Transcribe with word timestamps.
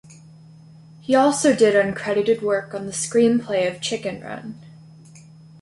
He 0.99 1.13
also 1.13 1.55
did 1.55 1.75
uncredited 1.75 2.41
work 2.41 2.73
on 2.73 2.87
the 2.87 2.91
screenplay 2.91 3.69
of 3.69 3.81
"Chicken 3.83 4.21
Run". 4.21 4.59